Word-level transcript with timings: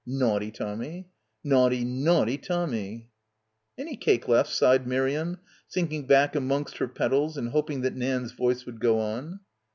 Naughty 0.03 0.49
Tommy, 0.49 1.07
naughty, 1.43 1.85
naughty 1.85 2.35
Tommy!" 2.35 3.11
"Any 3.77 3.95
cake 3.95 4.27
left?" 4.27 4.51
sighed 4.51 4.87
Miriam, 4.87 5.37
sinking 5.67 6.07
back 6.07 6.35
amongst 6.35 6.77
her 6.79 6.87
petals 6.87 7.37
and 7.37 7.49
hoping 7.49 7.81
that 7.81 7.95
Nan's 7.95 8.31
voice 8.31 8.65
would 8.65 8.79
go 8.79 8.97
on. 8.99 9.41